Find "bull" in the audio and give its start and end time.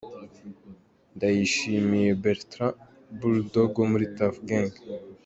3.17-3.37